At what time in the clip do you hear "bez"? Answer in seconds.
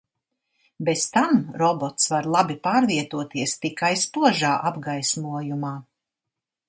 0.87-1.01